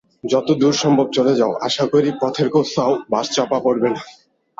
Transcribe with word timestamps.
যত 0.23 0.47
দূরে 0.59 0.77
সম্ভব 0.83 1.07
চলে 1.17 1.33
যাও, 1.35 1.51
আশা 1.67 1.85
করি 1.93 2.09
পথেই 2.21 2.49
কোথাও 2.49 2.91
বাস 3.11 3.27
চাপা 3.35 3.57
পড়বে 3.65 3.89
না। 3.89 4.01